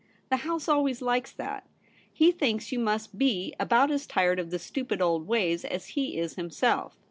The 0.31 0.37
House 0.37 0.67
always 0.67 0.99
likes 0.99 1.31
that. 1.33 1.67
He 2.11 2.31
thinks 2.31 2.71
you 2.71 2.79
must 2.79 3.19
be 3.19 3.53
about 3.59 3.91
as 3.91 4.07
tired 4.07 4.39
of 4.39 4.49
the 4.49 4.57
stupid 4.57 4.99
old 4.99 5.27
ways 5.27 5.63
as 5.63 5.89
he 5.89 6.17
is 6.17 6.33
himself. 6.37 6.97